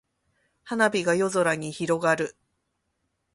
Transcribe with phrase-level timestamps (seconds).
[0.63, 2.35] 花火が夜空に広がる。